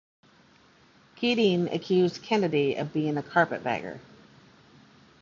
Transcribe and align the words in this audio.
Keating 1.17 1.67
accused 1.67 2.23
Kennedy 2.23 2.73
of 2.73 2.91
being 2.91 3.17
a 3.17 3.21
carpetbagger. 3.21 3.99